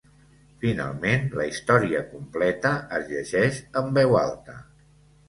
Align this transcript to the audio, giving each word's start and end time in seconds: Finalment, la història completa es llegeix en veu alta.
Finalment, 0.61 1.27
la 1.39 1.45
història 1.49 2.01
completa 2.13 2.71
es 3.01 3.05
llegeix 3.13 3.61
en 3.83 3.93
veu 3.99 4.19
alta. 4.23 4.57